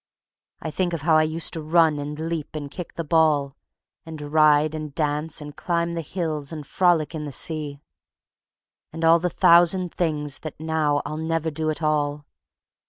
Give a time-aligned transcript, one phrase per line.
[0.61, 3.55] I think of how I used to run and leap and kick the ball,
[4.03, 7.81] And ride and dance and climb the hills and frolic in the sea;
[8.91, 12.25] And all the thousand things that now I'll never do at all.